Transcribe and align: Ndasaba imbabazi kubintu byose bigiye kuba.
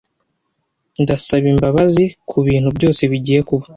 Ndasaba 1.01 1.47
imbabazi 1.53 2.03
kubintu 2.29 2.69
byose 2.77 3.01
bigiye 3.11 3.39
kuba. 3.49 3.65